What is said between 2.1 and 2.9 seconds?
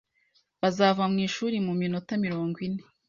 mirongo ine.